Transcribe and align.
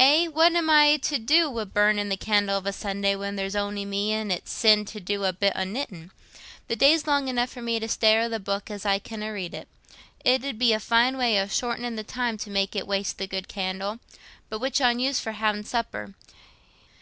"Eh, 0.00 0.28
what 0.28 0.54
am 0.54 0.70
I 0.70 0.96
to 0.96 1.18
do 1.18 1.50
wi' 1.50 1.64
burnin' 1.64 2.10
candle 2.16 2.56
of 2.56 2.64
a 2.64 2.72
Sunday, 2.72 3.14
when 3.14 3.36
there's 3.36 3.54
on'y 3.54 3.84
me 3.84 4.14
an' 4.14 4.30
it's 4.30 4.50
sin 4.50 4.86
to 4.86 4.98
do 4.98 5.24
a 5.26 5.32
bit 5.34 5.52
o' 5.54 5.64
knittin'? 5.64 6.10
The 6.68 6.74
daylight's 6.76 7.06
long 7.06 7.28
enough 7.28 7.50
for 7.50 7.60
me 7.60 7.78
to 7.78 7.86
stare 7.86 8.22
i' 8.22 8.28
the 8.28 8.40
booke 8.40 8.70
as 8.70 8.86
I 8.86 8.98
canna 8.98 9.30
read. 9.30 9.52
It 10.24 10.42
'ud 10.44 10.58
be 10.58 10.72
a 10.72 10.80
fine 10.80 11.18
way 11.18 11.38
o' 11.38 11.48
shortenin' 11.48 11.96
the 11.96 12.02
time, 12.02 12.38
to 12.38 12.48
make 12.50 12.74
it 12.74 12.86
waste 12.86 13.18
the 13.18 13.26
good 13.26 13.46
candle. 13.46 13.98
But 14.48 14.60
which 14.60 14.80
on 14.80 15.00
you's 15.00 15.20
for 15.20 15.32
ha'in' 15.32 15.64
supper? 15.64 16.14